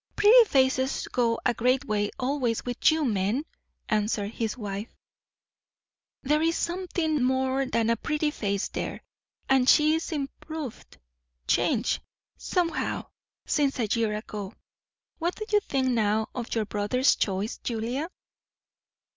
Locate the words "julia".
17.59-18.09